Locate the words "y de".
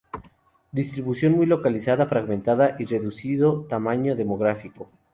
2.79-2.97